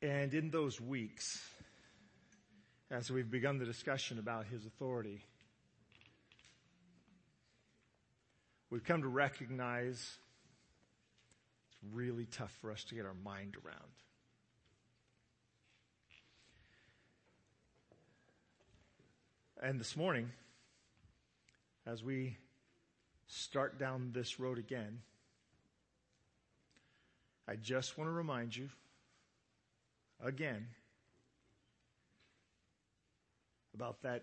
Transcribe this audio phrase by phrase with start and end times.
[0.00, 1.44] And in those weeks,
[2.90, 5.24] as we've begun the discussion about his authority,
[8.70, 13.78] we've come to recognize it's really tough for us to get our mind around.
[19.60, 20.30] And this morning,
[21.84, 22.36] as we
[23.26, 25.00] start down this road again,
[27.48, 28.68] I just want to remind you
[30.22, 30.66] again
[33.74, 34.22] about that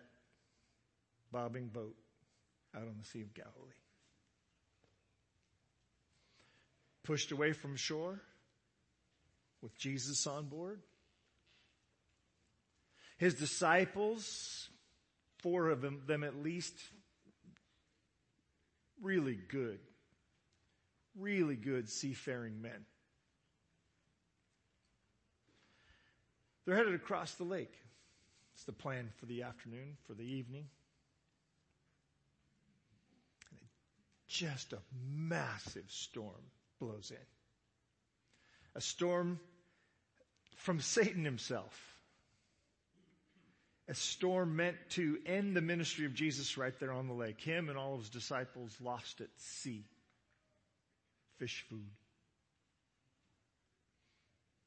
[1.32, 1.96] bobbing boat
[2.76, 3.54] out on the Sea of Galilee.
[7.04, 8.20] Pushed away from shore
[9.62, 10.82] with Jesus on board.
[13.18, 14.70] His disciples,
[15.42, 16.74] four of them, them at least,
[19.02, 19.80] really good,
[21.18, 22.86] really good seafaring men.
[26.66, 27.74] They're headed across the lake.
[28.56, 30.66] It's the plan for the afternoon, for the evening.
[34.28, 37.18] Just a massive storm blows in.
[38.76, 39.40] A storm
[40.56, 41.96] from Satan himself.
[43.88, 47.40] A storm meant to end the ministry of Jesus right there on the lake.
[47.40, 49.86] Him and all of his disciples lost at sea.
[51.38, 51.92] Fish food.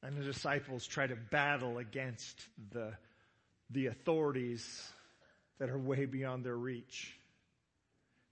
[0.01, 2.93] And the disciples try to battle against the,
[3.69, 4.65] the authorities
[5.59, 7.13] that are way beyond their reach.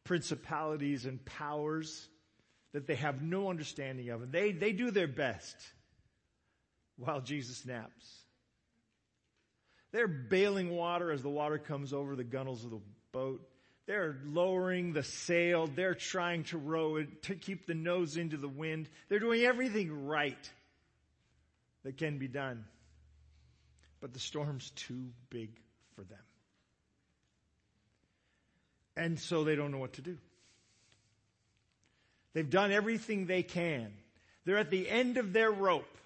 [0.06, 2.08] Principalities and powers
[2.74, 4.22] that they have no understanding of.
[4.22, 5.56] And they, they do their best
[6.98, 8.06] while Jesus naps.
[9.92, 12.82] They're bailing water as the water comes over the gunnels of the
[13.12, 13.42] boat.
[13.88, 15.68] They're lowering the sail.
[15.68, 18.90] They're trying to row it, to keep the nose into the wind.
[19.08, 20.52] They're doing everything right
[21.88, 22.66] that can be done.
[24.02, 25.52] But the storm's too big
[25.96, 26.20] for them.
[28.98, 30.18] And so they don't know what to do.
[32.34, 33.94] They've done everything they can.
[34.44, 35.98] They're at the end of their rope.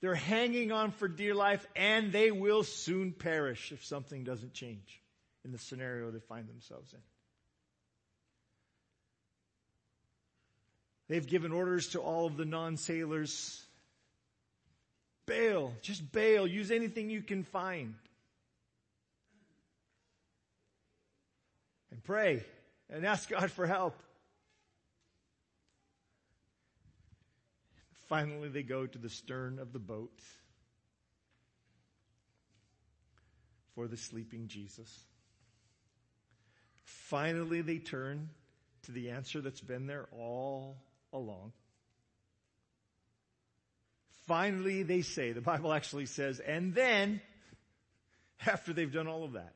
[0.00, 5.00] They're hanging on for dear life and they will soon perish if something doesn't change
[5.44, 6.98] in the scenario they find themselves in.
[11.06, 13.64] They've given orders to all of the non-sailors
[15.30, 15.72] Bail.
[15.80, 16.44] Just bail.
[16.44, 17.94] Use anything you can find.
[21.92, 22.44] And pray
[22.92, 23.94] and ask God for help.
[28.08, 30.20] Finally, they go to the stern of the boat
[33.76, 35.04] for the sleeping Jesus.
[36.82, 38.30] Finally, they turn
[38.82, 40.76] to the answer that's been there all
[41.12, 41.52] along.
[44.30, 47.20] Finally, they say, the Bible actually says, and then,
[48.46, 49.54] after they've done all of that,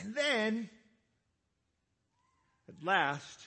[0.00, 0.70] and then,
[2.70, 3.38] at last,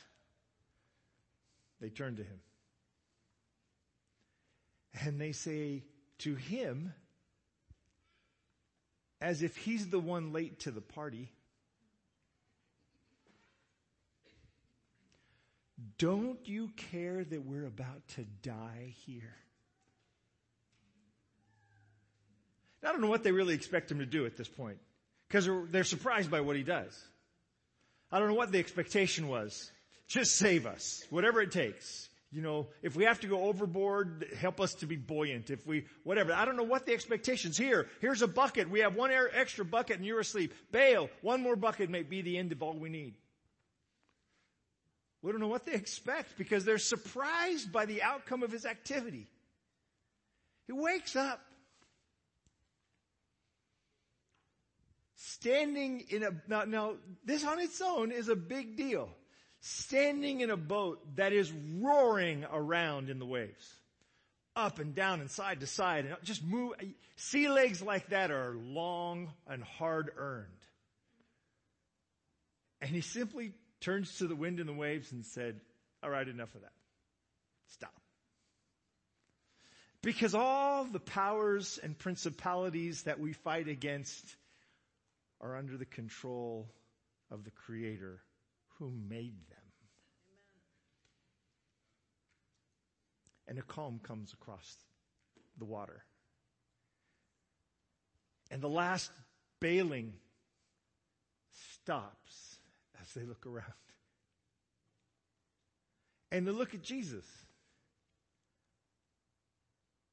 [1.82, 2.42] they turn to him.
[5.02, 5.82] And they say
[6.20, 6.94] to him,
[9.20, 11.32] as if he's the one late to the party,
[15.98, 19.36] Don't you care that we're about to die here?
[22.84, 24.78] I don't know what they really expect him to do at this point
[25.28, 27.00] because they're, surprised by what he does.
[28.12, 29.72] I don't know what the expectation was.
[30.08, 32.10] Just save us, whatever it takes.
[32.32, 35.50] You know, if we have to go overboard, help us to be buoyant.
[35.50, 36.34] If we, whatever.
[36.34, 37.88] I don't know what the expectations here.
[38.02, 38.70] Here's a bucket.
[38.70, 40.54] We have one extra bucket and you're asleep.
[40.72, 41.10] Bail.
[41.22, 43.14] One more bucket may be the end of all we need.
[45.24, 49.26] We don't know what they expect because they're surprised by the outcome of his activity.
[50.68, 51.40] He wakes up
[55.16, 59.10] standing in a, now, now this on its own is a big deal.
[59.62, 63.74] Standing in a boat that is roaring around in the waves.
[64.58, 66.74] Up and down and side to side and just move.
[67.16, 70.48] Sea legs like that are long and hard earned.
[72.82, 73.54] And he simply
[73.84, 75.60] turns to the wind and the waves and said,
[76.02, 76.72] all right, enough of that.
[77.68, 77.94] Stop.
[80.02, 84.36] Because all the powers and principalities that we fight against
[85.42, 86.70] are under the control
[87.30, 88.22] of the Creator
[88.80, 89.60] who made them.
[93.48, 94.76] And a calm comes across
[95.58, 96.04] the water.
[98.50, 99.12] And the last
[99.60, 100.14] bailing
[101.76, 102.53] stops
[103.04, 103.74] as they look around.
[106.32, 107.26] And they look at Jesus.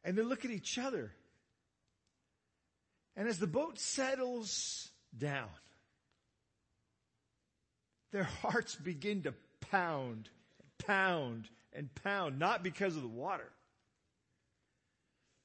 [0.05, 1.13] And they look at each other.
[3.17, 5.49] And as the boat settles down,
[8.13, 9.35] their hearts begin to
[9.71, 10.29] pound,
[10.87, 13.49] pound, and pound, not because of the water,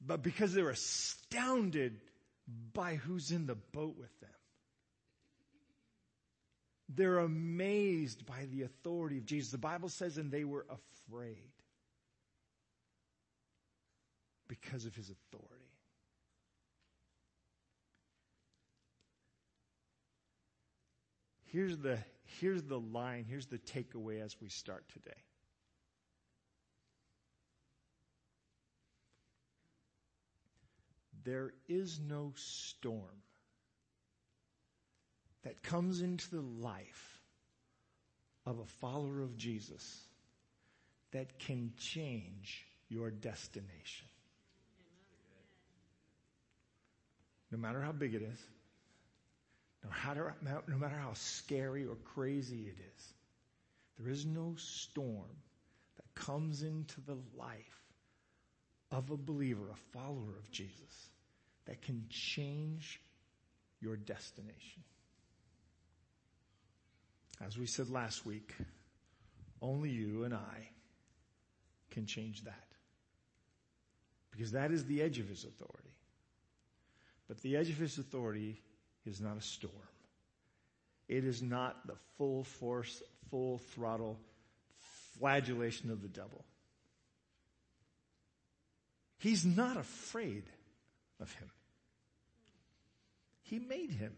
[0.06, 2.00] but because they're astounded
[2.74, 4.30] by who's in the boat with them.
[6.90, 9.52] They're amazed by the authority of Jesus.
[9.52, 11.52] The Bible says, and they were afraid
[14.48, 15.66] because of his authority.
[21.46, 21.98] Here's the,
[22.40, 25.16] here's the line, here's the takeaway as we start today.
[31.24, 33.24] There is no storm
[35.45, 37.21] that comes into the life
[38.45, 40.01] of a follower of Jesus
[41.12, 44.07] that can change your destination.
[47.51, 48.39] No matter how big it is,
[49.83, 50.33] no matter,
[51.00, 53.13] how scary or crazy it is,
[54.00, 55.30] there is no storm
[55.95, 57.83] that comes into the life
[58.91, 61.09] of a believer, a follower of Jesus,
[61.65, 63.00] that can change
[63.80, 64.83] your destination.
[67.42, 68.54] As we said last week,
[69.62, 70.70] only you and I
[71.92, 72.68] can change that.
[74.32, 75.96] Because that is the edge of his authority.
[77.28, 78.62] But the edge of his authority
[79.06, 79.74] is not a storm.
[81.08, 84.20] It is not the full force, full throttle
[85.20, 86.44] flagellation of the devil.
[89.18, 90.44] He's not afraid
[91.20, 91.50] of him.
[93.44, 94.16] He made him.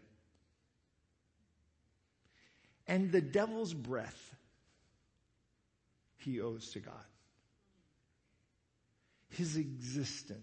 [2.88, 4.34] And the devil's breath
[6.16, 6.94] he owes to God.
[9.28, 10.42] His existence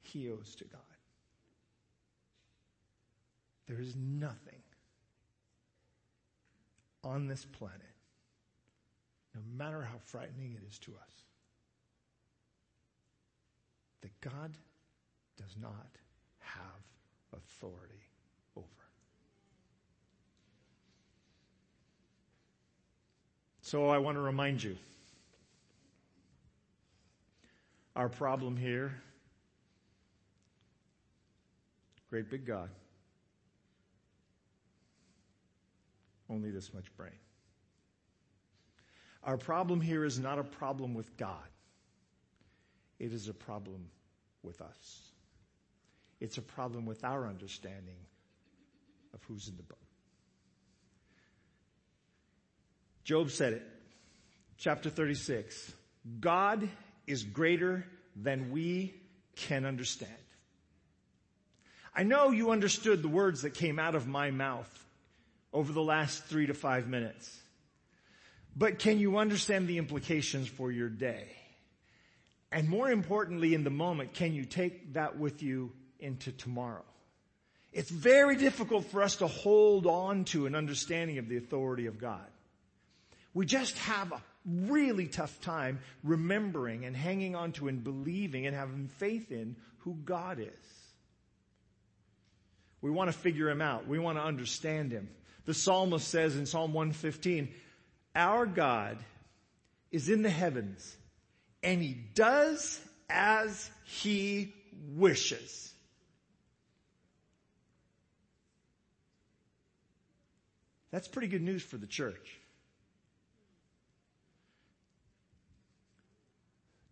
[0.00, 0.80] he owes to God.
[3.68, 4.62] There is nothing
[7.04, 7.80] on this planet,
[9.34, 11.12] no matter how frightening it is to us,
[14.00, 14.56] that God
[15.36, 15.86] does not
[16.40, 16.82] have
[17.32, 18.08] authority
[18.56, 18.87] over.
[23.68, 24.78] So I want to remind you
[27.94, 28.94] our problem here,
[32.08, 32.70] great big God,
[36.30, 37.12] only this much brain.
[39.22, 41.50] Our problem here is not a problem with God.
[42.98, 43.90] It is a problem
[44.42, 45.10] with us.
[46.20, 47.98] It's a problem with our understanding
[49.12, 49.87] of who's in the boat.
[53.08, 53.62] Job said it.
[54.58, 55.72] Chapter 36.
[56.20, 56.68] God
[57.06, 58.92] is greater than we
[59.34, 60.12] can understand.
[61.96, 64.68] I know you understood the words that came out of my mouth
[65.54, 67.34] over the last three to five minutes.
[68.54, 71.28] But can you understand the implications for your day?
[72.52, 76.84] And more importantly, in the moment, can you take that with you into tomorrow?
[77.72, 81.96] It's very difficult for us to hold on to an understanding of the authority of
[81.96, 82.26] God.
[83.38, 88.56] We just have a really tough time remembering and hanging on to and believing and
[88.56, 89.54] having faith in
[89.84, 90.88] who God is.
[92.80, 93.86] We want to figure him out.
[93.86, 95.08] We want to understand him.
[95.44, 97.54] The psalmist says in Psalm 115,
[98.16, 98.98] our God
[99.92, 100.96] is in the heavens
[101.62, 104.52] and he does as he
[104.96, 105.72] wishes.
[110.90, 112.37] That's pretty good news for the church.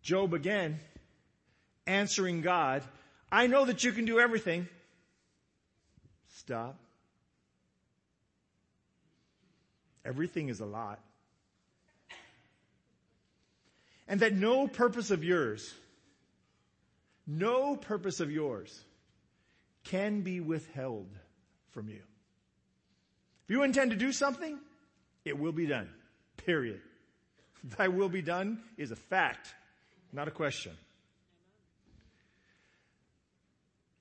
[0.07, 0.79] Job again,
[1.85, 2.81] answering God,
[3.29, 4.69] I know that you can do everything.
[6.37, 6.79] Stop.
[10.05, 11.01] Everything is a lot
[14.07, 15.73] and that no purpose of yours,
[17.25, 18.81] no purpose of yours
[19.83, 21.09] can be withheld
[21.71, 22.01] from you.
[23.43, 24.57] If you intend to do something,
[25.25, 25.89] it will be done.
[26.37, 26.79] Period.
[27.77, 29.53] Thy will be done is a fact,
[30.13, 30.73] not a question.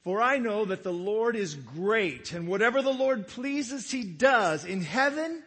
[0.07, 4.65] For I know that the Lord is great and whatever the Lord pleases, He does
[4.65, 5.43] in heaven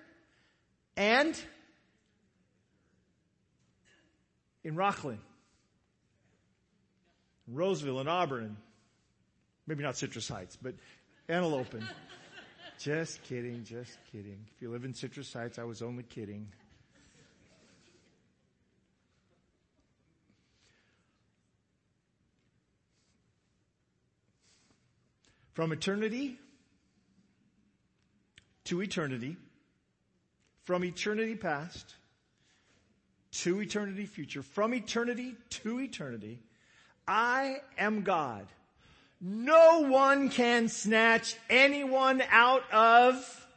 [0.98, 1.42] and
[4.66, 5.20] in Rocklin,
[7.48, 8.58] Roseville, and Auburn.
[9.66, 10.76] Maybe not Citrus Heights, but
[11.30, 11.76] Antelope.
[12.80, 14.46] just kidding, just kidding.
[14.56, 16.48] If you live in Citrus Heights, I was only kidding.
[25.54, 26.38] From eternity
[28.66, 29.36] to eternity,
[30.64, 31.96] from eternity past
[33.32, 36.40] to eternity future, from eternity to eternity,
[37.08, 38.46] I am God.
[39.22, 43.48] No one can snatch anyone out of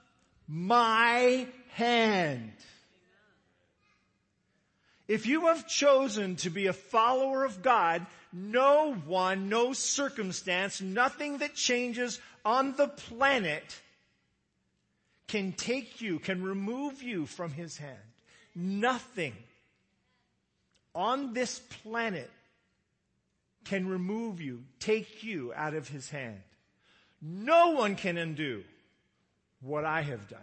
[0.48, 2.52] my hand.
[5.06, 11.38] If you have chosen to be a follower of God, no one, no circumstance, nothing
[11.38, 13.80] that changes on the planet
[15.28, 17.96] can take you, can remove you from His hand.
[18.54, 19.34] Nothing
[20.94, 22.30] on this planet
[23.64, 26.40] can remove you, take you out of His hand.
[27.20, 28.64] No one can undo
[29.60, 30.40] what I have done.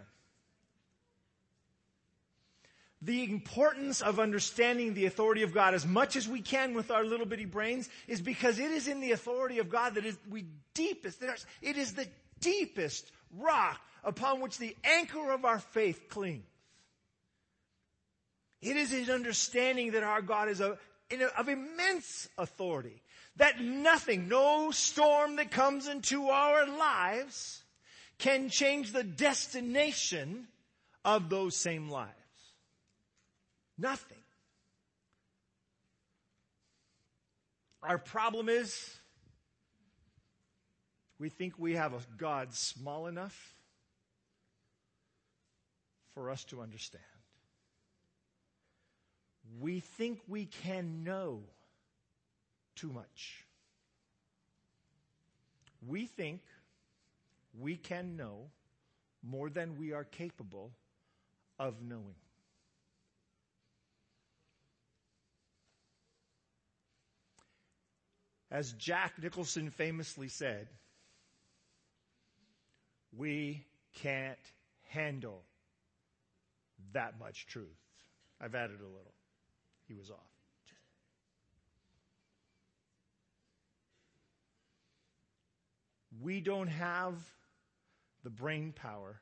[3.02, 7.04] The importance of understanding the authority of God as much as we can with our
[7.04, 10.44] little bitty brains is because it is in the authority of God that is we
[10.74, 11.22] deepest,
[11.62, 12.06] it is the
[12.40, 16.44] deepest rock upon which the anchor of our faith clings.
[18.60, 20.76] It is an understanding that our God is a,
[21.38, 23.02] of immense authority.
[23.36, 27.62] That nothing, no storm that comes into our lives
[28.18, 30.48] can change the destination
[31.04, 32.19] of those same lives.
[33.80, 34.18] Nothing.
[37.82, 38.98] Our problem is
[41.18, 43.54] we think we have a God small enough
[46.14, 47.02] for us to understand.
[49.60, 51.40] We think we can know
[52.76, 53.46] too much.
[55.88, 56.42] We think
[57.58, 58.50] we can know
[59.22, 60.70] more than we are capable
[61.58, 62.14] of knowing.
[68.50, 70.68] As Jack Nicholson famously said,
[73.16, 73.64] we
[73.94, 74.38] can't
[74.88, 75.42] handle
[76.92, 77.66] that much truth.
[78.40, 79.14] I've added a little.
[79.86, 80.16] He was off.
[86.22, 87.14] We don't have
[88.24, 89.20] the brain power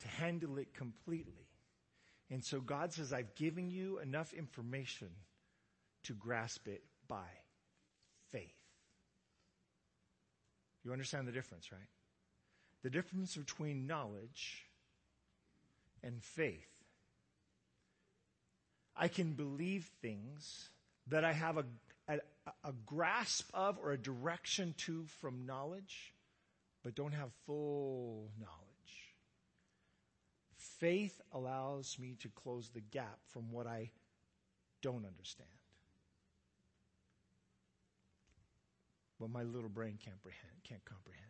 [0.00, 1.48] to handle it completely.
[2.30, 5.08] And so God says, I've given you enough information
[6.04, 7.26] to grasp it by
[8.30, 8.54] faith.
[10.88, 11.90] You understand the difference, right?
[12.82, 14.64] The difference between knowledge
[16.02, 16.70] and faith.
[18.96, 20.70] I can believe things
[21.08, 21.64] that I have a,
[22.08, 22.20] a,
[22.64, 26.14] a, grasp of or a direction to from knowledge,
[26.82, 29.12] but don't have full knowledge.
[30.56, 33.90] Faith allows me to close the gap from what I
[34.80, 35.50] don't understand.
[39.18, 40.52] What my little brain can't comprehend.
[40.64, 41.24] Can't comprehend.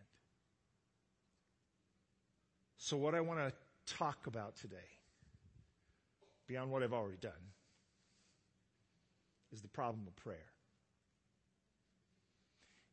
[2.77, 4.77] So what I want to talk about today,
[6.47, 7.33] beyond what I've already done,
[9.53, 10.53] is the problem of prayer.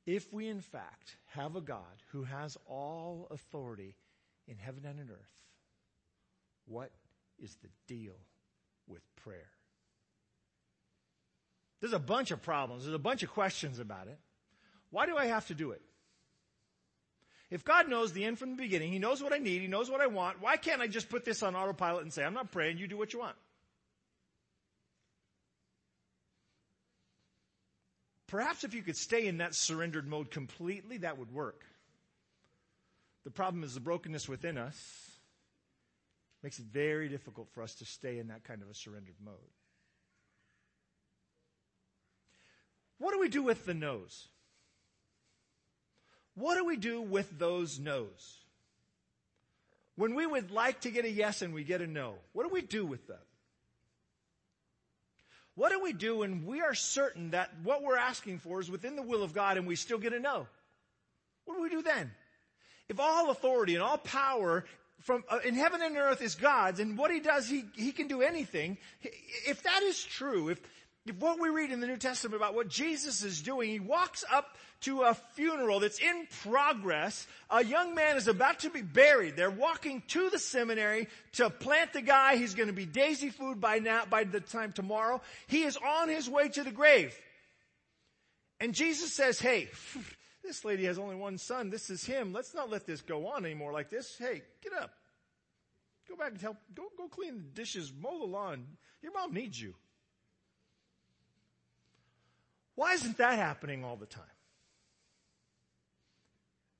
[0.06, 3.96] If we in fact have a God who has all authority
[4.48, 5.36] in heaven and in earth,
[6.68, 6.92] what
[7.40, 8.16] is the deal
[8.88, 9.50] with prayer?
[11.82, 12.84] There's a bunch of problems.
[12.84, 14.20] There's a bunch of questions about it.
[14.96, 15.82] Why do I have to do it?
[17.52, 19.92] If God knows the end from the beginning, He knows what I need, He knows
[19.92, 22.50] what I want, why can't I just put this on autopilot and say, I'm not
[22.50, 23.36] praying, you do what you want?
[28.28, 31.66] Perhaps if you could stay in that surrendered mode completely, that would work.
[33.26, 35.12] The problem is the brokenness within us
[36.42, 39.36] makes it very difficult for us to stay in that kind of a surrendered mode.
[42.98, 44.30] What do we do with the no's?
[46.36, 48.40] What do we do with those no's?
[49.96, 52.50] When we would like to get a yes and we get a no, what do
[52.54, 53.18] we do with them?
[55.56, 58.98] What do we do when we are certain that what we're asking for is within
[58.98, 60.48] the will of God and we still get a no?
[61.46, 62.12] What do we do then?
[62.90, 64.66] If all authority and all power
[65.02, 68.08] from uh, in heaven and earth is God's and what he does, he, he can
[68.08, 68.78] do anything.
[69.48, 70.62] If that is true, if
[71.20, 74.58] what we read in the New Testament about what Jesus is doing, he walks up
[74.82, 77.28] to a funeral that's in progress.
[77.50, 79.36] A young man is about to be buried.
[79.36, 82.38] They're walking to the seminary to plant the guy.
[82.38, 85.22] He's going to be daisy food by now, by the time tomorrow.
[85.48, 87.16] He is on his way to the grave.
[88.60, 89.70] And Jesus says, hey,
[90.44, 91.70] this lady has only one son.
[91.70, 92.34] This is him.
[92.34, 94.16] Let's not let this go on anymore like this.
[94.18, 94.92] Hey, get up.
[96.10, 96.58] Go back and help.
[96.74, 98.66] Go, go clean the dishes, mow the lawn.
[99.04, 99.76] Your mom needs you.
[102.76, 104.24] Why isn't that happening all the time?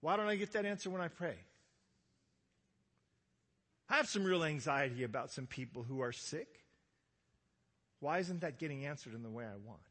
[0.02, 1.36] Why don't I get that answer when I pray?
[3.90, 6.48] I have some real anxiety about some people who are sick.
[8.00, 9.82] Why isn't that getting answered in the way I want?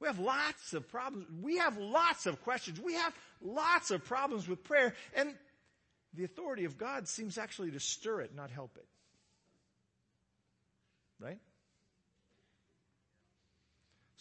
[0.00, 1.26] We have lots of problems.
[1.42, 2.80] We have lots of questions.
[2.80, 4.94] We have lots of problems with prayer.
[5.14, 5.34] And
[6.14, 8.86] the authority of God seems actually to stir it, not help it.
[11.20, 11.38] Right?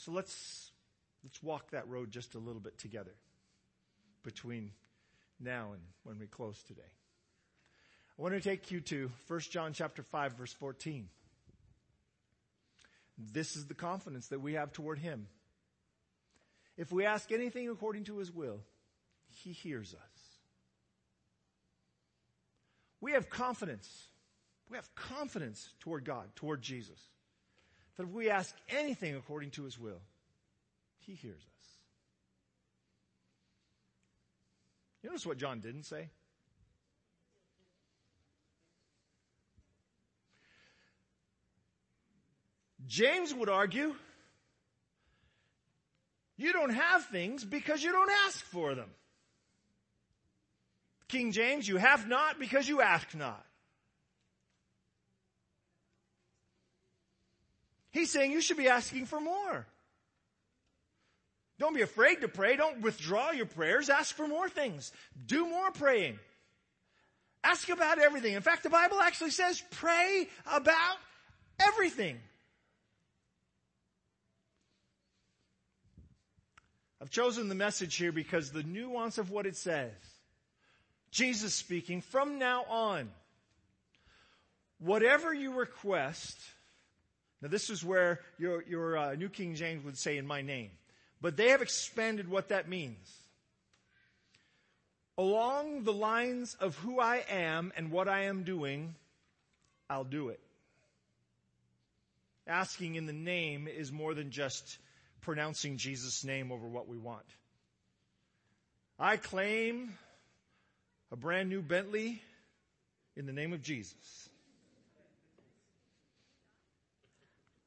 [0.04, 0.72] So let's,
[1.24, 3.14] let's walk that road just a little bit together
[4.22, 4.72] between
[5.40, 6.82] now and when we close today.
[8.20, 11.08] I want to take you to 1 John chapter 5 verse 14.
[13.18, 15.28] This is the confidence that we have toward him.
[16.76, 18.60] If we ask anything according to his will,
[19.28, 20.22] he hears us.
[23.00, 24.08] We have confidence.
[24.70, 27.00] We have confidence toward God, toward Jesus.
[27.98, 30.02] That if we ask anything according to his will,
[31.00, 31.64] he hears us.
[35.04, 36.10] You notice what John didn't say?
[42.88, 43.96] James would argue,
[46.38, 48.90] you don't have things because you don't ask for them.
[51.08, 53.46] King James, you have not because you ask not.
[57.94, 59.66] He's saying you should be asking for more.
[61.60, 62.58] Don't be afraid to pray.
[62.58, 63.90] Don't withdraw your prayers.
[63.90, 64.92] Ask for more things.
[65.28, 66.20] Do more praying.
[67.44, 68.34] Ask about everything.
[68.34, 70.98] In fact, the Bible actually says pray about
[71.60, 72.18] everything.
[77.00, 79.92] I've chosen the message here because the nuance of what it says.
[81.12, 83.12] Jesus speaking, from now on,
[84.80, 86.40] whatever you request,
[87.44, 90.72] now this is where your, your uh, New King James would say in my name,
[91.20, 93.12] but they have expanded what that means.
[95.18, 98.96] Along the lines of who I am and what I am doing,
[99.90, 100.40] I'll do it.
[102.48, 104.78] Asking in the name is more than just
[105.20, 107.26] pronouncing Jesus' name over what we want.
[108.98, 109.98] I claim
[111.12, 112.22] a brand new Bentley
[113.18, 114.30] in the name of Jesus.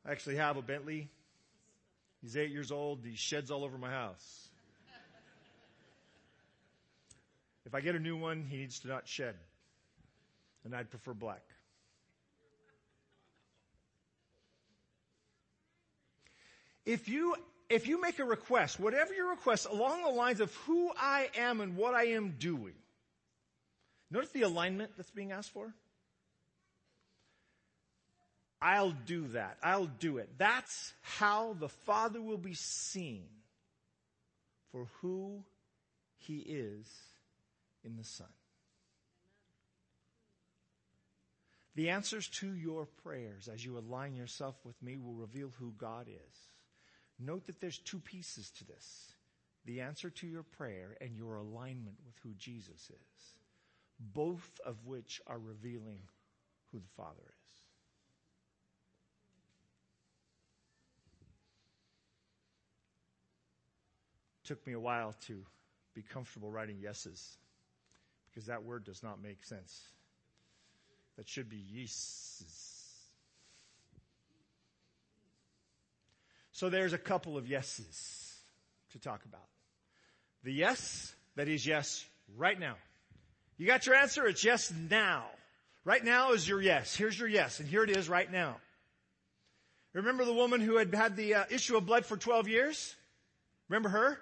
[0.07, 1.09] I actually have a Bentley.
[2.23, 3.01] He's eight years old.
[3.05, 4.49] He sheds all over my house.
[7.65, 9.35] If I get a new one, he needs to not shed.
[10.65, 11.43] And I'd prefer black.
[16.85, 17.35] If you,
[17.69, 21.61] if you make a request, whatever your request, along the lines of who I am
[21.61, 22.75] and what I am doing,
[24.13, 25.75] notice the alignment that's being asked for?
[28.61, 29.59] I'll do that.
[29.63, 30.31] I'll do it.
[30.39, 33.27] That's how the Father will be seen
[34.73, 35.45] for who
[36.19, 36.87] He is
[37.85, 38.27] in the Son.
[41.75, 46.09] The answers to your prayers as you align yourself with me will reveal who God
[46.09, 46.39] is.
[47.19, 49.13] Note that there's two pieces to this.
[49.67, 53.35] The answer to your prayer and your alignment with who Jesus is.
[54.01, 56.01] Both of which are revealing
[56.73, 57.36] who the Father is.
[64.47, 65.45] Took me a while to
[65.95, 67.37] be comfortable writing yeses
[68.31, 69.83] because that word does not make sense.
[71.17, 72.73] That should be yeses.
[76.53, 78.35] So there's a couple of yeses
[78.93, 79.45] to talk about.
[80.45, 82.05] The yes, that is yes
[82.37, 82.77] right now.
[83.59, 84.27] You got your answer?
[84.27, 85.25] It's yes now.
[85.85, 86.95] Right now is your yes.
[86.95, 88.57] Here's your yes, and here it is right now.
[89.93, 92.95] Remember the woman who had had the uh, issue of blood for 12 years?
[93.69, 94.19] Remember her?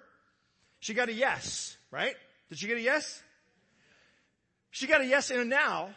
[0.84, 2.14] She got a yes, right?
[2.50, 3.22] Did she get a yes?
[4.70, 5.88] She got a yes and a now,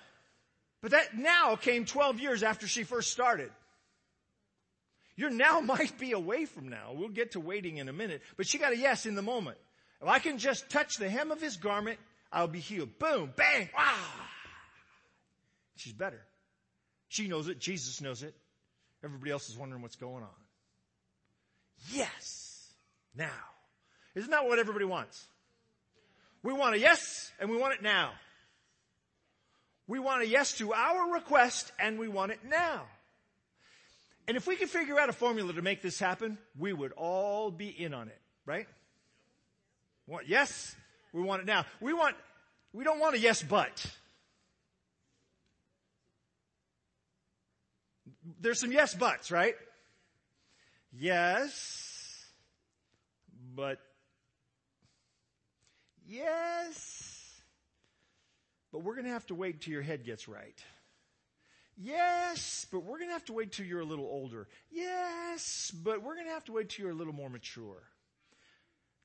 [0.82, 3.52] but that now came 12 years after she first started.
[5.18, 6.94] Your now might be away from now.
[6.94, 9.58] We'll get to waiting in a minute, but she got a yes in the moment.
[10.02, 12.00] If I can just touch the hem of his garment,
[12.32, 12.98] I'll be healed.
[12.98, 14.30] Boom, bang, ah.
[15.76, 16.22] She's better.
[17.10, 17.60] She knows it.
[17.60, 18.34] Jesus knows it.
[19.04, 20.30] Everybody else is wondering what's going on.
[21.92, 22.72] Yes.
[23.14, 23.57] Now.
[24.18, 25.28] Isn't that what everybody wants?
[26.42, 28.14] We want a yes and we want it now.
[29.86, 32.86] We want a yes to our request and we want it now.
[34.28, 37.52] And if we could figure out a formula to make this happen, we would all
[37.52, 38.68] be in on it, right?
[40.08, 40.76] Want yes,
[41.14, 41.66] we want it now.
[41.80, 42.16] We want,
[42.74, 43.86] we don't want a yes but.
[48.42, 49.54] There's some yes buts, right?
[50.92, 52.26] Yes,
[53.56, 53.80] but
[56.08, 57.42] Yes.
[58.72, 60.58] But we're going to have to wait till your head gets right.
[61.80, 64.48] Yes, but we're going to have to wait till you're a little older.
[64.72, 67.84] Yes, but we're going to have to wait till you're a little more mature.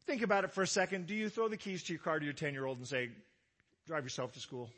[0.07, 1.07] Think about it for a second.
[1.07, 3.11] Do you throw the keys to your car to your 10 year old and say,
[3.87, 4.71] drive yourself to school?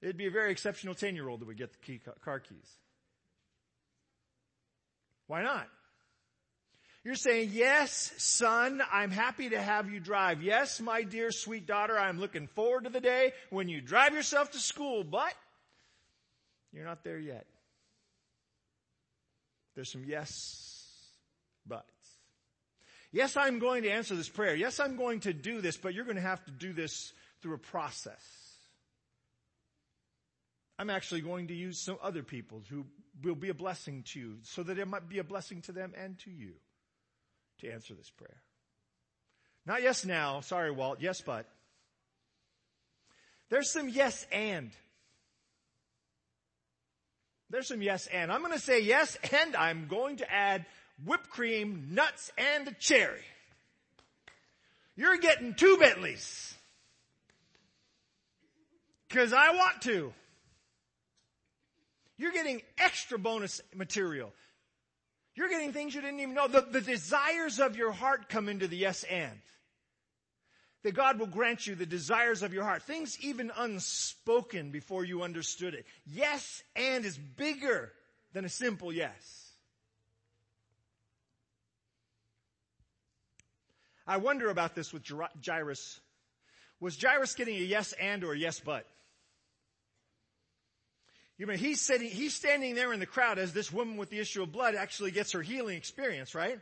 [0.00, 2.70] It'd be a very exceptional 10 year old that would get the key, car keys.
[5.26, 5.68] Why not?
[7.04, 10.42] You're saying, yes, son, I'm happy to have you drive.
[10.42, 14.52] Yes, my dear sweet daughter, I'm looking forward to the day when you drive yourself
[14.52, 15.34] to school, but
[16.72, 17.44] you're not there yet.
[19.74, 21.12] There's some yes,
[21.66, 21.84] buts.
[23.12, 24.54] Yes, I'm going to answer this prayer.
[24.54, 27.12] Yes, I'm going to do this, but you're going to have to do this
[27.42, 28.24] through a process.
[30.78, 32.86] I'm actually going to use some other people who
[33.22, 35.92] will be a blessing to you so that it might be a blessing to them
[36.02, 36.54] and to you
[37.60, 38.42] to answer this prayer.
[39.66, 40.40] Not yes now.
[40.40, 40.98] Sorry, Walt.
[41.00, 41.46] Yes, but.
[43.50, 44.70] There's some yes and.
[47.50, 48.32] There's some yes and.
[48.32, 50.66] I'm going to say yes and I'm going to add
[51.04, 53.22] whipped cream, nuts, and a cherry.
[54.96, 56.54] You're getting two Bentleys.
[59.10, 60.12] Cause I want to.
[62.16, 64.32] You're getting extra bonus material.
[65.34, 66.46] You're getting things you didn't even know.
[66.46, 69.40] The, the desires of your heart come into the yes and.
[70.84, 72.82] That God will grant you the desires of your heart.
[72.82, 75.86] Things even unspoken before you understood it.
[76.06, 77.90] Yes and is bigger
[78.32, 79.50] than a simple yes.
[84.06, 85.02] I wonder about this with
[85.44, 86.00] Jairus.
[86.78, 88.86] Was Jairus getting a yes and or a yes but?
[91.36, 94.20] You mean he's sitting, he's standing there in the crowd as this woman with the
[94.20, 96.60] issue of blood actually gets her healing experience, right?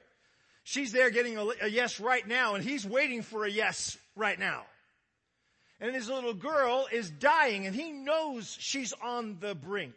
[0.64, 4.38] She's there getting a, a yes right now and he's waiting for a yes right
[4.38, 4.62] now.
[5.80, 9.94] And his little girl is dying and he knows she's on the brink.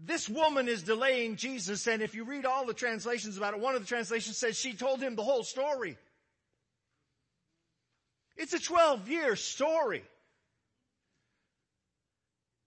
[0.00, 3.76] This woman is delaying Jesus and if you read all the translations about it, one
[3.76, 5.96] of the translations says she told him the whole story.
[8.36, 10.02] It's a 12 year story.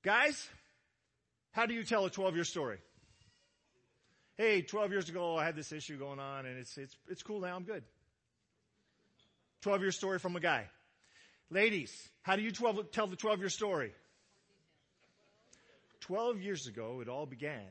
[0.05, 0.47] Guys,
[1.49, 2.77] how do you tell a 12 year story?
[4.37, 7.41] Hey, 12 years ago I had this issue going on and it's, it's, it's cool
[7.41, 7.83] now, I'm good.
[9.61, 10.67] 12 year story from a guy.
[11.49, 11.91] Ladies,
[12.21, 13.93] how do you 12, tell the 12 year story?
[16.01, 17.65] 12 years ago, it all began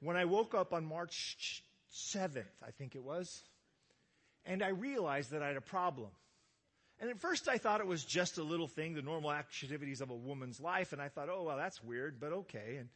[0.00, 1.62] when I woke up on March
[1.94, 3.44] 7th, I think it was,
[4.44, 6.10] and I realized that I had a problem.
[7.00, 10.10] And at first I thought it was just a little thing, the normal activities of
[10.10, 12.76] a woman's life, and I thought, oh, well, that's weird, but okay.
[12.78, 12.88] And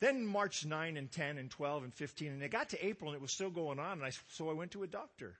[0.00, 3.16] then March 9 and 10 and 12 and 15, and it got to April and
[3.16, 5.34] it was still going on, and I, so I went to a doctor.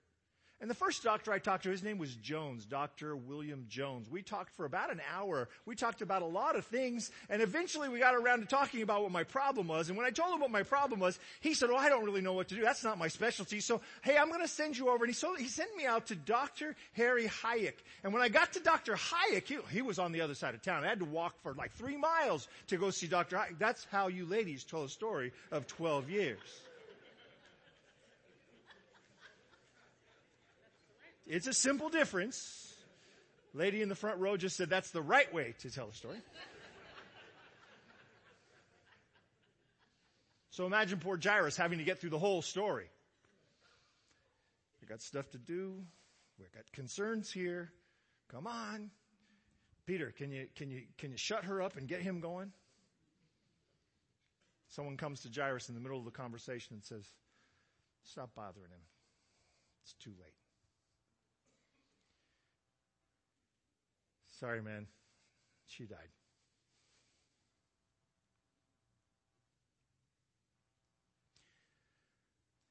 [0.60, 3.16] And the first doctor I talked to, his name was Jones, Dr.
[3.16, 4.08] William Jones.
[4.08, 5.48] We talked for about an hour.
[5.66, 9.02] We talked about a lot of things, and eventually we got around to talking about
[9.02, 9.88] what my problem was.
[9.88, 12.20] And when I told him what my problem was, he said, "Oh, I don't really
[12.20, 12.62] know what to do.
[12.62, 13.60] That's not my specialty.
[13.60, 16.06] So, hey, I'm going to send you over." And he, so, he sent me out
[16.06, 16.76] to Dr.
[16.92, 17.74] Harry Hayek.
[18.04, 18.94] And when I got to Dr.
[18.94, 20.84] Hayek, he, he was on the other side of town.
[20.84, 23.36] I had to walk for like three miles to go see Dr.
[23.36, 23.58] Hayek.
[23.58, 26.38] That's how you ladies tell a story of 12 years.
[31.26, 32.74] It's a simple difference.
[33.54, 36.18] Lady in the front row just said that's the right way to tell a story.
[40.50, 42.86] So imagine poor Jairus having to get through the whole story.
[44.80, 45.82] We got stuff to do.
[46.38, 47.72] We've got concerns here.
[48.28, 48.90] Come on.
[49.86, 52.52] Peter, can you, can you, can you shut her up and get him going?
[54.68, 57.04] Someone comes to Jairus in the middle of the conversation and says,
[58.04, 58.80] stop bothering him.
[59.82, 60.43] It's too late.
[64.44, 64.86] Sorry, man.
[65.66, 66.10] She died.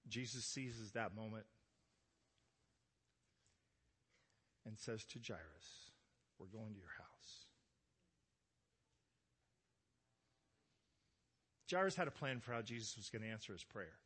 [0.08, 1.46] Jesus seizes that moment
[4.68, 5.42] and says to Jairus,
[6.38, 7.46] We're going to your house.
[11.72, 13.98] Jairus had a plan for how Jesus was going to answer his prayer.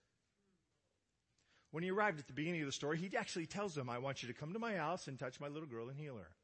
[1.71, 4.23] When he arrived at the beginning of the story, he actually tells him, I want
[4.23, 6.36] you to come to my house and touch my little girl and heal her.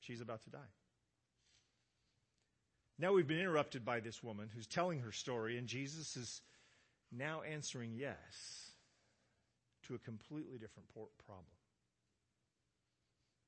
[0.00, 0.58] She's about to die.
[2.98, 6.42] Now we've been interrupted by this woman who's telling her story, and Jesus is
[7.10, 8.72] now answering yes
[9.86, 11.46] to a completely different problem.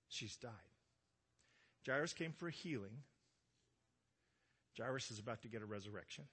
[0.09, 0.51] She's died.
[1.87, 3.03] Jairus came for a healing.
[4.79, 6.25] Jairus is about to get a resurrection.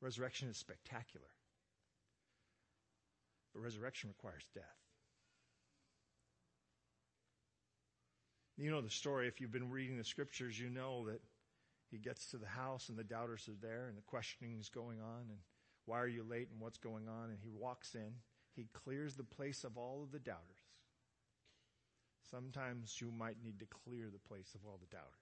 [0.00, 1.26] Resurrection is spectacular.
[3.52, 4.85] But resurrection requires death.
[8.56, 9.28] You know the story.
[9.28, 11.20] If you've been reading the scriptures, you know that
[11.90, 15.00] he gets to the house and the doubters are there and the questioning is going
[15.00, 15.38] on and
[15.84, 17.30] why are you late and what's going on?
[17.30, 18.12] And he walks in.
[18.54, 20.40] He clears the place of all of the doubters.
[22.30, 25.12] Sometimes you might need to clear the place of all the doubters.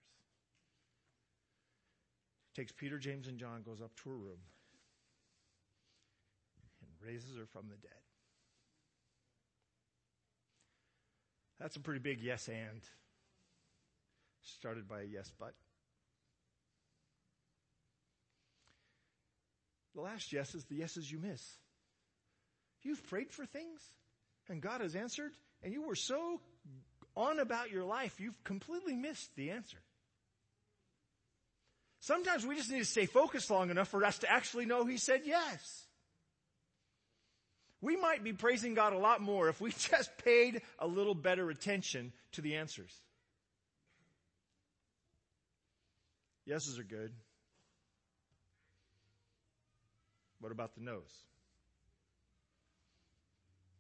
[2.55, 4.38] Takes Peter, James, and John, goes up to a room,
[6.81, 7.90] and raises her from the dead.
[11.61, 12.81] That's a pretty big yes and.
[14.44, 15.54] Started by a yes but.
[19.94, 21.42] The last yes is the yeses you miss.
[22.83, 23.80] You've prayed for things
[24.48, 26.40] and God has answered and you were so
[27.16, 29.78] on about your life, you've completely missed the answer.
[32.00, 34.98] Sometimes we just need to stay focused long enough for us to actually know He
[34.98, 35.85] said yes.
[37.80, 41.48] We might be praising God a lot more if we just paid a little better
[41.50, 42.92] attention to the answers.
[46.46, 47.12] Yeses are good.
[50.40, 51.24] What about the no's?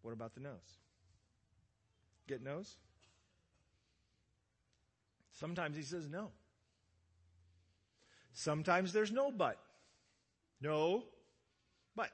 [0.02, 0.78] What about the no's?
[2.26, 2.76] Get no's?
[5.32, 6.30] Sometimes he says no.
[8.32, 9.58] Sometimes there's no but.
[10.60, 11.04] No,
[11.94, 12.10] but.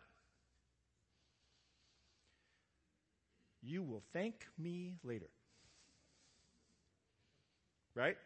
[3.62, 5.28] You will thank me later.
[7.94, 8.16] Right?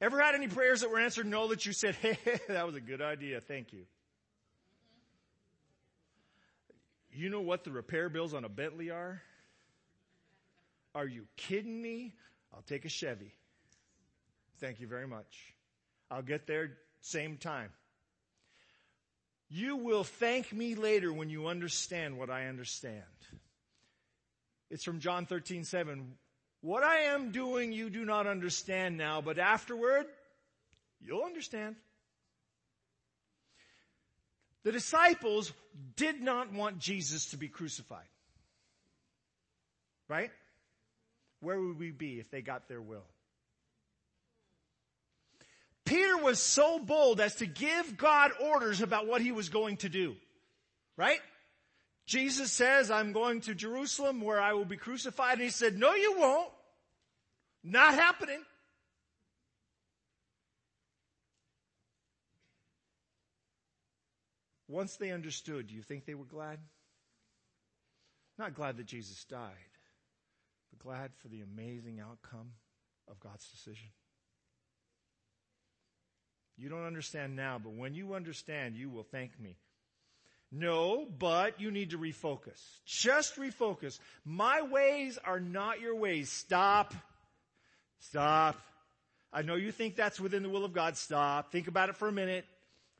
[0.00, 2.80] Ever had any prayers that were answered no that you said, hey, that was a
[2.80, 3.84] good idea, thank you?
[7.12, 9.20] You know what the repair bills on a Bentley are?
[10.94, 12.14] Are you kidding me?
[12.54, 13.34] I'll take a Chevy.
[14.60, 15.54] Thank you very much.
[16.10, 17.70] I'll get there same time.
[19.48, 23.02] You will thank me later when you understand what I understand.
[24.70, 26.12] It's from John 13, 7.
[26.60, 30.06] What I am doing you do not understand now, but afterward,
[31.00, 31.76] you'll understand.
[34.64, 35.52] The disciples
[35.96, 38.08] did not want Jesus to be crucified.
[40.08, 40.30] Right?
[41.40, 43.04] Where would we be if they got their will?
[45.84, 49.88] Peter was so bold as to give God orders about what he was going to
[49.88, 50.16] do.
[50.96, 51.20] Right?
[52.08, 55.34] Jesus says, I'm going to Jerusalem where I will be crucified.
[55.34, 56.48] And he said, no, you won't.
[57.62, 58.40] Not happening.
[64.68, 66.58] Once they understood, do you think they were glad?
[68.38, 69.50] Not glad that Jesus died,
[70.70, 72.52] but glad for the amazing outcome
[73.06, 73.88] of God's decision.
[76.56, 79.58] You don't understand now, but when you understand, you will thank me.
[80.50, 82.60] No, but you need to refocus.
[82.86, 83.98] Just refocus.
[84.24, 86.30] My ways are not your ways.
[86.30, 86.94] Stop.
[88.00, 88.56] Stop.
[89.30, 90.96] I know you think that's within the will of God.
[90.96, 91.52] Stop.
[91.52, 92.46] Think about it for a minute.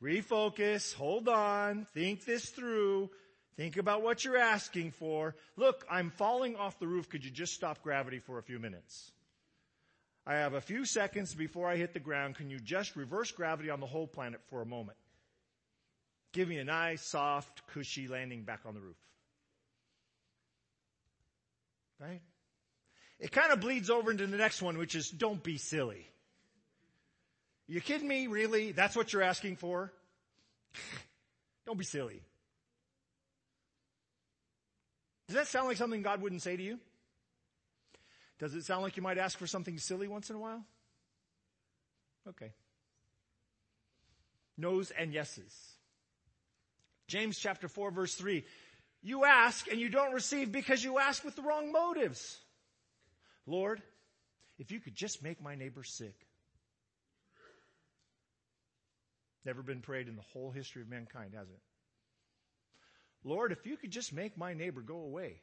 [0.03, 0.95] Refocus.
[0.95, 1.87] Hold on.
[1.95, 3.11] Think this through.
[3.57, 5.35] Think about what you're asking for.
[5.57, 7.09] Look, I'm falling off the roof.
[7.09, 9.11] Could you just stop gravity for a few minutes?
[10.27, 12.37] I have a few seconds before I hit the ground.
[12.37, 14.99] Can you just reverse gravity on the whole planet for a moment?
[16.33, 18.97] Give me a nice, soft, cushy landing back on the roof.
[22.01, 22.21] Right?
[23.19, 26.07] It kind of bleeds over into the next one, which is don't be silly.
[27.67, 28.27] You kidding me?
[28.29, 28.73] Really?
[28.73, 29.93] That's what you're asking for?
[31.67, 32.23] Don't be silly.
[35.27, 36.79] Does that sound like something God wouldn't say to you?
[38.39, 40.65] Does it sound like you might ask for something silly once in a while?
[42.27, 42.53] Okay.
[44.57, 45.53] No's and yeses.
[47.09, 48.45] James chapter 4 verse 3.
[49.03, 52.39] You ask and you don't receive because you ask with the wrong motives.
[53.47, 53.83] Lord,
[54.59, 56.15] if you could just make my neighbor sick.
[59.45, 61.61] Never been prayed in the whole history of mankind, has it?
[63.25, 65.41] Lord, if you could just make my neighbor go away.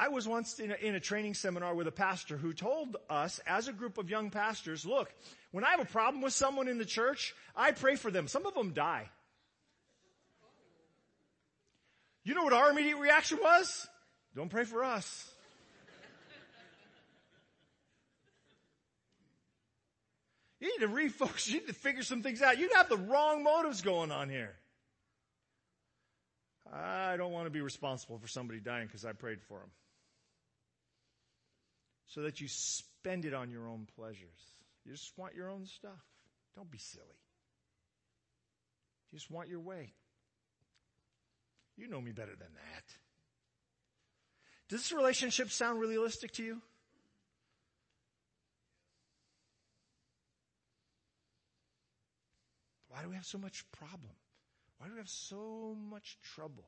[0.00, 3.38] I was once in a, in a, training seminar with a pastor who told us
[3.46, 5.12] as a group of young pastors, look,
[5.50, 8.26] when I have a problem with someone in the church, I pray for them.
[8.26, 9.10] Some of them die.
[12.24, 13.86] You know what our immediate reaction was?
[14.34, 15.30] Don't pray for us.
[20.60, 21.46] You need to refocus.
[21.52, 22.58] You need to figure some things out.
[22.58, 24.54] You have the wrong motives going on here.
[26.72, 29.68] I don't want to be responsible for somebody dying because I prayed for them.
[32.10, 34.38] So that you spend it on your own pleasures.
[34.84, 36.04] You just want your own stuff.
[36.56, 37.06] Don't be silly.
[39.10, 39.92] You just want your way.
[41.76, 42.84] You know me better than that.
[44.68, 46.60] Does this relationship sound realistic to you?
[52.88, 54.12] Why do we have so much problem?
[54.78, 56.66] Why do we have so much trouble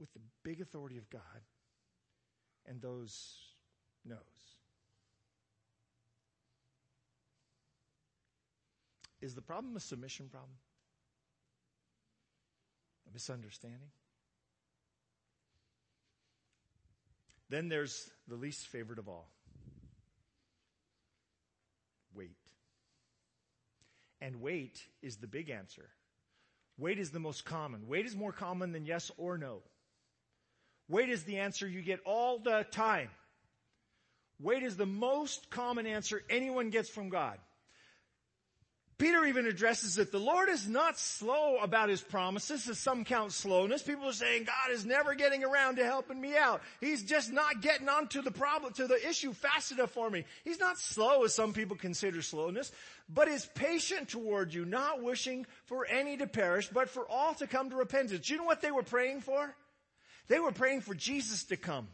[0.00, 1.20] with the big authority of God
[2.68, 3.38] and those
[4.04, 4.18] no's?
[9.20, 10.56] Is the problem a submission problem?
[13.08, 13.88] A misunderstanding?
[17.48, 19.28] Then there's the least favorite of all.
[22.14, 22.36] Wait.
[24.20, 25.88] And wait is the big answer.
[26.76, 27.86] Wait is the most common.
[27.86, 29.62] Wait is more common than yes or no.
[30.88, 33.08] Wait is the answer you get all the time.
[34.40, 37.38] Wait is the most common answer anyone gets from God.
[38.96, 40.12] Peter even addresses it.
[40.12, 43.82] The Lord is not slow about his promises, as some count slowness.
[43.82, 46.62] People are saying God is never getting around to helping me out.
[46.80, 50.24] He's just not getting onto the problem, to the issue fast enough for me.
[50.44, 52.70] He's not slow as some people consider slowness,
[53.12, 57.48] but is patient toward you, not wishing for any to perish, but for all to
[57.48, 58.28] come to repentance.
[58.28, 59.56] Do You know what they were praying for?
[60.28, 61.88] They were praying for Jesus to come.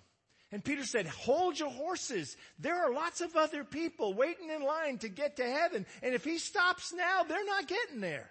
[0.53, 2.37] And Peter said, hold your horses.
[2.59, 5.87] There are lots of other people waiting in line to get to heaven.
[6.03, 8.31] And if he stops now, they're not getting there.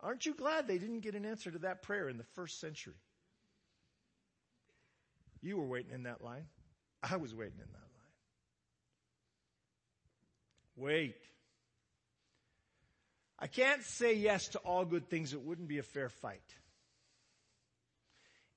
[0.00, 2.94] Aren't you glad they didn't get an answer to that prayer in the first century?
[5.42, 6.46] You were waiting in that line.
[7.02, 7.78] I was waiting in that
[10.86, 10.88] line.
[10.88, 11.16] Wait.
[13.38, 15.34] I can't say yes to all good things.
[15.34, 16.40] It wouldn't be a fair fight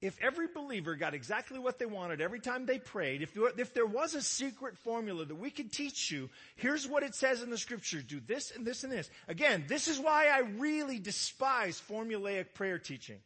[0.02, 3.74] if every believer got exactly what they wanted every time they prayed, if there, if
[3.74, 7.50] there was a secret formula that we could teach you, here's what it says in
[7.50, 9.10] the scripture, do this and this and this.
[9.28, 13.20] Again, this is why I really despise formulaic prayer teaching.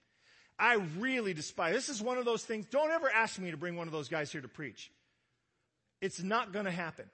[0.59, 1.73] I really despise.
[1.73, 2.65] This is one of those things.
[2.69, 4.91] Don't ever ask me to bring one of those guys here to preach.
[6.01, 7.05] It's not going to happen.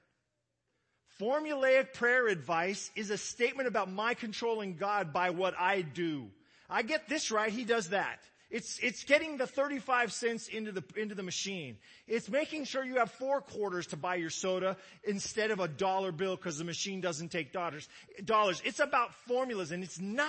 [1.20, 6.28] Formulaic prayer advice is a statement about my controlling God by what I do.
[6.70, 8.20] I get this right, he does that.
[8.50, 11.78] It's, it's getting the 35 cents into the, into the machine.
[12.08, 16.12] It's making sure you have four quarters to buy your soda instead of a dollar
[16.12, 17.90] bill because the machine doesn't take dollars.
[18.24, 18.62] Dollars.
[18.64, 20.28] It's about formulas and it's not.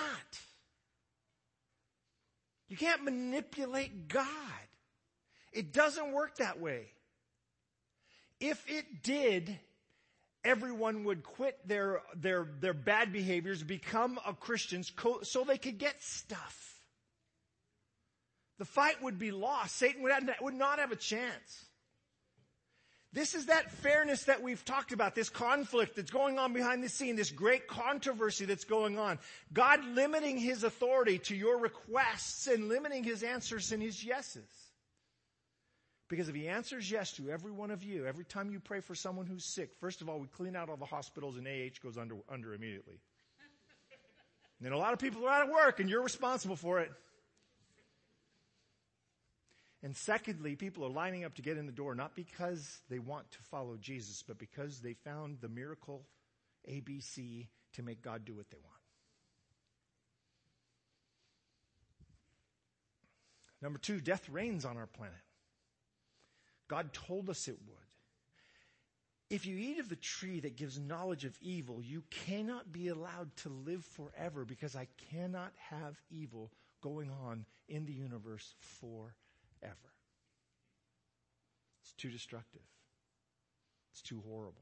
[2.69, 4.27] You can't manipulate God.
[5.53, 6.87] It doesn't work that way.
[8.39, 9.57] If it did,
[10.43, 14.91] everyone would quit their, their, their bad behaviors, become a Christians
[15.23, 16.76] so they could get stuff.
[18.59, 19.75] The fight would be lost.
[19.75, 21.65] Satan would, have, would not have a chance.
[23.13, 26.89] This is that fairness that we've talked about, this conflict that's going on behind the
[26.89, 29.17] scene, this great controversy that's going on.
[29.53, 34.49] God limiting His authority to your requests and limiting His answers and His yeses.
[36.09, 38.93] Because if He answers yes to every one of you, every time you pray for
[38.93, 41.97] someone who's sick, first of all, we clean out all the hospitals and AH goes
[41.97, 42.99] under, under immediately.
[44.59, 46.91] And then a lot of people are out of work and you're responsible for it.
[49.83, 53.29] And secondly, people are lining up to get in the door not because they want
[53.31, 56.05] to follow Jesus, but because they found the miracle
[56.69, 58.73] ABC to make God do what they want.
[63.61, 65.15] Number two, death reigns on our planet.
[66.67, 67.77] God told us it would.
[69.29, 73.35] If you eat of the tree that gives knowledge of evil, you cannot be allowed
[73.37, 79.13] to live forever because I cannot have evil going on in the universe forever
[79.63, 79.73] ever.
[81.81, 82.61] It's too destructive.
[83.91, 84.61] It's too horrible.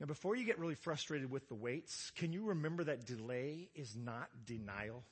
[0.00, 3.94] Now, before you get really frustrated with the waits, can you remember that delay is
[3.94, 5.04] not denial?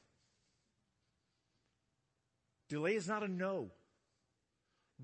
[2.69, 3.71] Delay is not a no.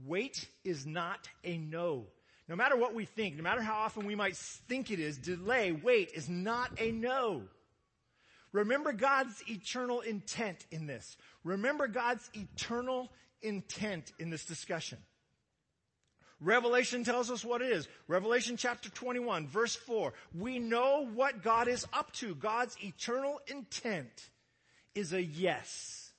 [0.04, 2.06] Wait is not a no.
[2.48, 5.72] No matter what we think, no matter how often we might think it is, delay,
[5.72, 7.42] wait is not a no.
[8.56, 11.18] Remember God's eternal intent in this.
[11.44, 14.96] Remember God's eternal intent in this discussion.
[16.40, 17.86] Revelation tells us what it is.
[18.08, 20.14] Revelation chapter 21 verse 4.
[20.34, 22.34] We know what God is up to.
[22.34, 24.30] God's eternal intent
[24.94, 26.12] is a yes.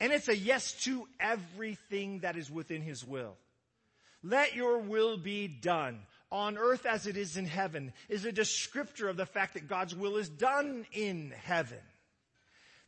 [0.00, 3.38] And it's a yes to everything that is within His will.
[4.22, 6.00] Let your will be done
[6.32, 9.94] on earth as it is in heaven is a descriptor of the fact that God's
[9.94, 11.78] will is done in heaven.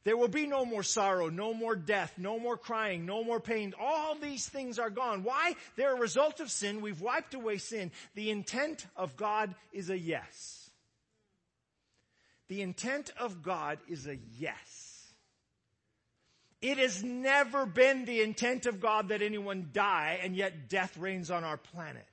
[0.05, 3.75] There will be no more sorrow, no more death, no more crying, no more pain.
[3.81, 5.23] All these things are gone.
[5.23, 5.55] Why?
[5.77, 6.81] They're a result of sin.
[6.81, 7.91] We've wiped away sin.
[8.15, 10.71] The intent of God is a yes.
[12.49, 15.07] The intent of God is a yes.
[16.61, 21.31] It has never been the intent of God that anyone die, and yet death reigns
[21.31, 22.07] on our planet.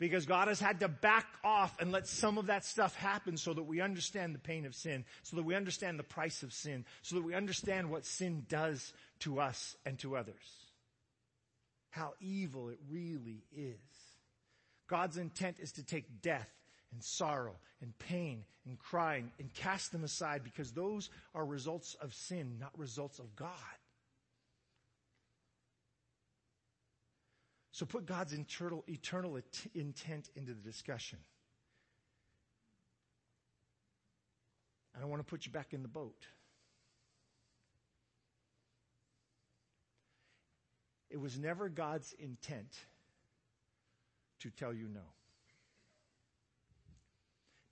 [0.00, 3.52] Because God has had to back off and let some of that stuff happen so
[3.52, 6.86] that we understand the pain of sin, so that we understand the price of sin,
[7.02, 10.34] so that we understand what sin does to us and to others.
[11.90, 13.76] How evil it really is.
[14.88, 16.48] God's intent is to take death
[16.92, 22.14] and sorrow and pain and crying and cast them aside because those are results of
[22.14, 23.50] sin, not results of God.
[27.72, 29.38] So put God's eternal, eternal
[29.74, 31.18] intent into the discussion.
[34.96, 36.26] I don't want to put you back in the boat.
[41.10, 42.76] It was never God's intent
[44.40, 45.00] to tell you no.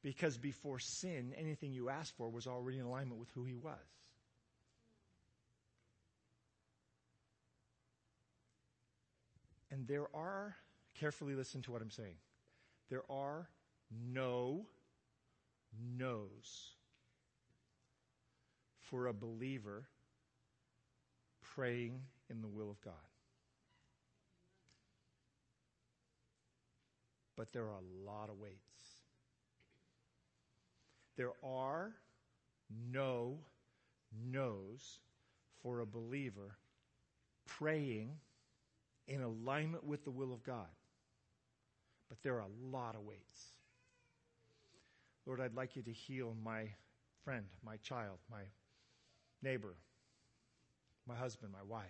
[0.02, 3.97] Because before sin, anything you asked for was already in alignment with who He was.
[9.70, 10.56] And there are,
[10.94, 12.16] carefully listen to what I'm saying,
[12.88, 13.48] there are
[14.12, 14.66] no
[15.96, 16.72] no's
[18.80, 19.88] for a believer
[21.54, 22.00] praying
[22.30, 22.94] in the will of God.
[27.36, 28.56] But there are a lot of waits.
[31.16, 31.92] There are
[32.90, 33.38] no
[34.30, 35.00] no's
[35.62, 36.56] for a believer
[37.46, 38.10] praying
[39.08, 40.68] in alignment with the will of God.
[42.08, 43.52] But there are a lot of waits.
[45.26, 46.68] Lord, I'd like you to heal my
[47.24, 48.42] friend, my child, my
[49.42, 49.74] neighbor,
[51.06, 51.84] my husband, my wife.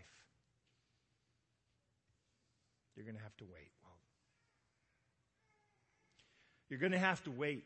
[2.97, 3.71] You're going to have to wait.
[3.85, 3.93] Well,
[6.69, 7.65] you're going to have to wait.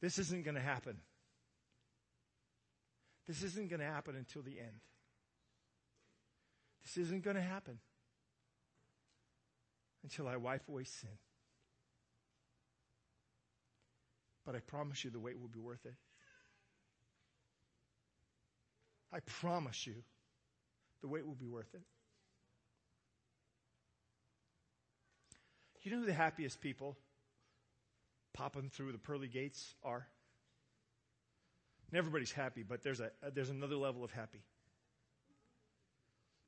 [0.00, 0.96] This isn't going to happen.
[3.26, 4.80] This isn't going to happen until the end.
[6.94, 7.78] This isn't going to happen
[10.02, 11.10] until I wipe away sin.
[14.44, 15.94] But I promise you the wait will be worth it.
[19.12, 19.94] I promise you
[21.00, 21.82] the wait will be worth it.
[25.82, 26.96] You know who the happiest people
[28.34, 30.06] popping through the pearly gates are?
[31.90, 34.42] And everybody's happy, but there's, a, there's another level of happy.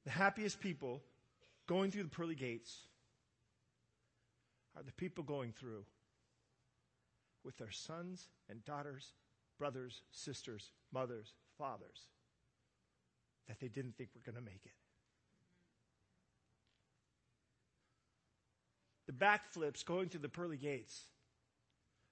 [0.04, 1.02] The happiest people
[1.66, 2.76] going through the pearly gates
[4.76, 5.84] are the people going through
[7.44, 9.12] with their sons and daughters,
[9.58, 12.00] brothers, sisters, mothers, fathers
[13.48, 14.72] that they didn't think were going to make it.
[19.06, 21.02] The backflips going through the pearly gates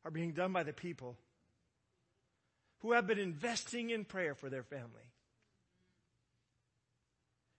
[0.05, 1.16] are being done by the people
[2.80, 5.09] who have been investing in prayer for their family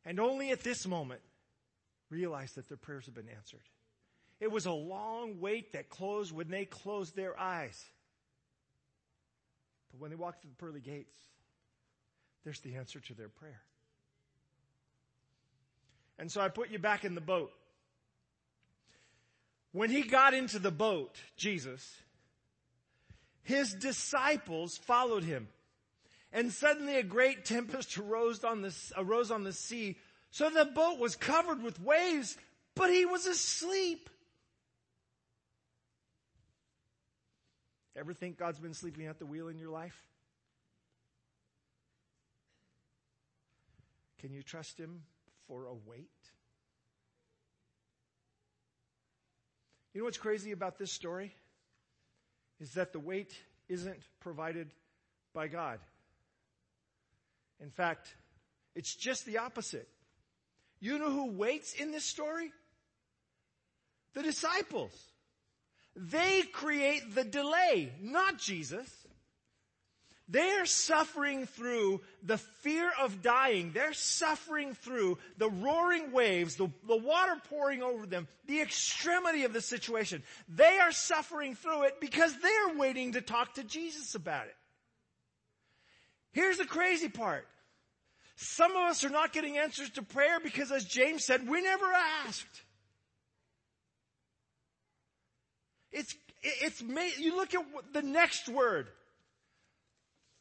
[0.06, 1.22] and only at this moment
[2.10, 3.62] realize that their prayers have been answered.
[4.40, 7.84] It was a long wait that closed when they closed their eyes.
[9.92, 11.14] But when they walked through the pearly gates,
[12.44, 13.62] there's the answer to their prayer.
[16.18, 17.52] And so I put you back in the boat.
[19.72, 21.96] When he got into the boat, Jesus,
[23.44, 25.48] his disciples followed him.
[26.34, 29.98] And suddenly a great tempest arose on the, arose on the sea.
[30.30, 32.38] So the boat was covered with waves,
[32.76, 34.10] but he was asleep.
[37.96, 40.06] Ever think God's been sleeping at the wheel in your life?
[44.20, 45.02] Can you trust him
[45.48, 46.08] for a wait?
[49.94, 51.36] You know what's crazy about this story?
[52.62, 53.36] Is that the wait
[53.68, 54.70] isn't provided
[55.34, 55.80] by God.
[57.62, 58.14] In fact,
[58.76, 59.88] it's just the opposite.
[60.80, 62.52] You know who waits in this story?
[64.14, 64.92] The disciples.
[65.96, 68.90] They create the delay, not Jesus.
[70.28, 73.72] They're suffering through the fear of dying.
[73.74, 79.52] They're suffering through the roaring waves, the, the, water pouring over them, the extremity of
[79.52, 80.24] the situation.
[80.48, 84.56] They are suffering through it because they're waiting to talk to Jesus about it.
[86.32, 87.48] Here's the crazy part.
[88.36, 91.86] Some of us are not getting answers to prayer because as James said, we never
[92.26, 92.64] asked.
[95.92, 97.64] It's, it's made, you look at
[97.94, 98.88] the next word.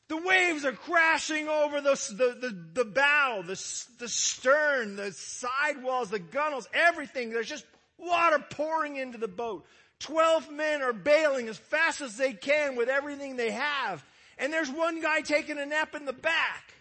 [0.08, 3.60] The waves are crashing over the, the, the, the bow, the,
[3.98, 7.30] the stern, the sidewalls, the gunnels, everything.
[7.30, 7.66] There's just
[7.98, 9.66] water pouring into the boat.
[9.98, 14.04] Twelve men are bailing as fast as they can with everything they have.
[14.40, 16.72] And there's one guy taking a nap in the back.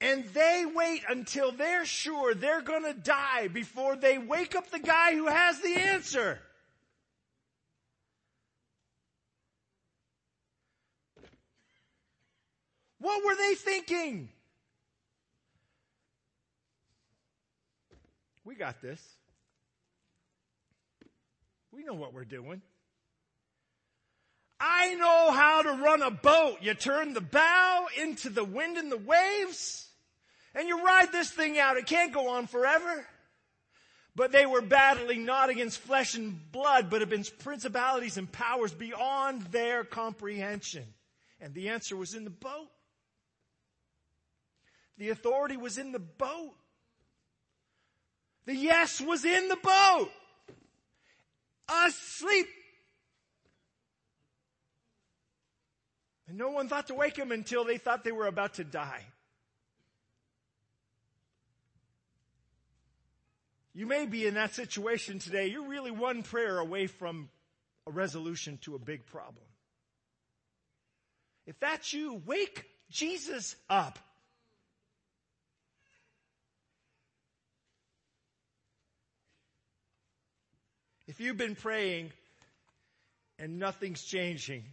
[0.00, 5.14] And they wait until they're sure they're gonna die before they wake up the guy
[5.14, 6.38] who has the answer.
[12.98, 14.28] What were they thinking?
[18.44, 19.00] We got this.
[21.72, 22.62] We know what we're doing.
[24.64, 26.58] I know how to run a boat.
[26.62, 29.88] You turn the bow into the wind and the waves
[30.54, 31.76] and you ride this thing out.
[31.76, 33.06] It can't go on forever.
[34.14, 39.42] But they were battling not against flesh and blood, but against principalities and powers beyond
[39.46, 40.84] their comprehension.
[41.40, 42.68] And the answer was in the boat.
[44.98, 46.54] The authority was in the boat.
[48.44, 50.10] The yes was in the boat.
[51.86, 52.46] Asleep.
[56.28, 59.02] And no one thought to wake him until they thought they were about to die.
[63.74, 65.46] You may be in that situation today.
[65.46, 67.30] You're really one prayer away from
[67.86, 69.44] a resolution to a big problem.
[71.46, 73.98] If that's you, wake Jesus up.
[81.08, 82.12] If you've been praying
[83.38, 84.64] and nothing's changing,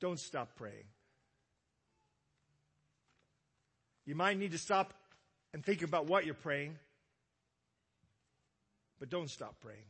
[0.00, 0.84] don't stop praying.
[4.06, 4.92] You might need to stop
[5.52, 6.76] and think about what you're praying.
[8.98, 9.84] But don't stop praying.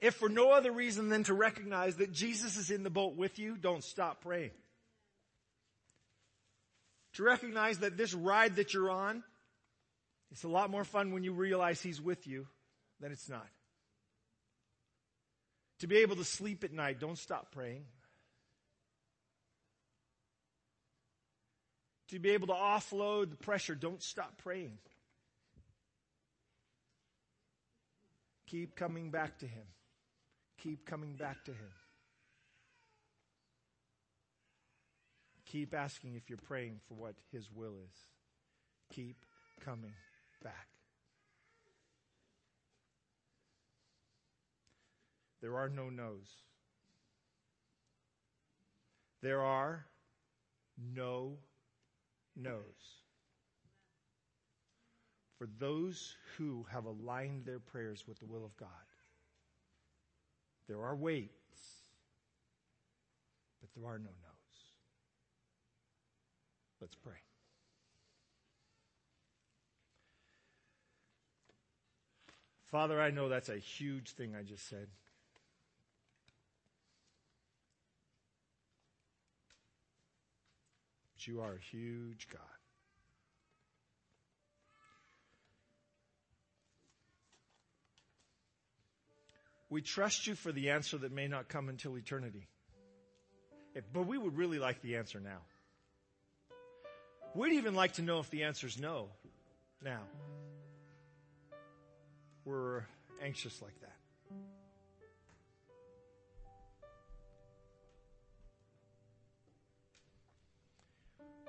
[0.00, 3.38] If for no other reason than to recognize that Jesus is in the boat with
[3.38, 4.50] you, don't stop praying.
[7.14, 9.22] To recognize that this ride that you're on,
[10.30, 12.46] it's a lot more fun when you realize He's with you
[13.00, 13.46] than it's not.
[15.82, 17.82] To be able to sleep at night, don't stop praying.
[22.10, 24.78] To be able to offload the pressure, don't stop praying.
[28.46, 29.64] Keep coming back to Him.
[30.62, 31.72] Keep coming back to Him.
[35.46, 37.98] Keep asking if you're praying for what His will is.
[38.94, 39.16] Keep
[39.64, 39.94] coming
[40.44, 40.71] back.
[45.42, 46.36] There are no no's.
[49.20, 49.84] There are
[50.94, 51.36] no
[52.34, 53.02] no's
[55.42, 58.68] for those who have aligned their prayers with the will of God.
[60.68, 61.32] There are waits,
[63.60, 64.62] but there are no no's.
[66.80, 67.14] Let's pray.
[72.70, 74.86] Father, I know that's a huge thing I just said.
[81.26, 82.40] You are a huge God.
[89.70, 92.46] We trust you for the answer that may not come until eternity.
[93.92, 95.38] But we would really like the answer now.
[97.34, 99.08] We'd even like to know if the answer is no
[99.82, 100.02] now.
[102.44, 102.82] We're
[103.22, 104.01] anxious like that.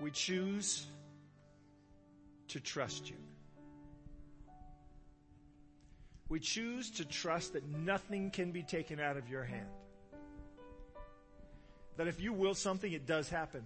[0.04, 0.86] We choose
[2.50, 3.16] to trust you.
[6.28, 9.70] We choose to trust that nothing can be taken out of your hand.
[11.96, 13.64] That if you will something, it does happen.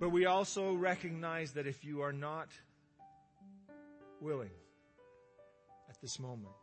[0.00, 2.48] But we also recognize that if you are not
[4.22, 4.56] willing
[5.90, 6.54] at this moment,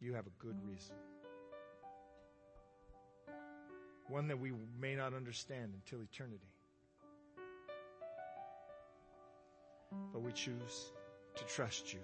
[0.00, 0.96] you have a good reason.
[4.10, 6.50] One that we may not understand until eternity.
[10.12, 10.90] But we choose
[11.36, 12.00] to trust you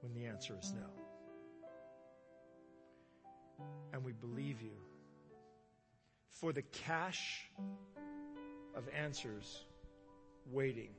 [0.00, 0.86] when the answer is no.
[3.92, 4.78] And we believe you
[6.30, 7.50] for the cache
[8.74, 9.66] of answers
[10.50, 10.94] waiting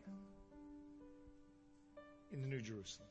[2.31, 3.09] in the New Jerusalem.